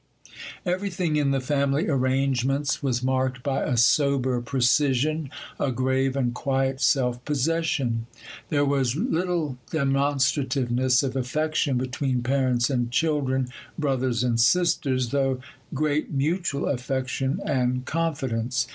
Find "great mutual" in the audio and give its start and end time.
15.75-16.67